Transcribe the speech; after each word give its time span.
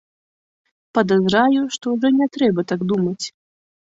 Падазраю, 0.97 1.59
што 1.75 1.85
ўжо 1.97 2.07
і 2.13 2.15
не 2.21 2.27
трэба 2.39 2.65
так 2.73 2.81
думаць. 2.93 3.25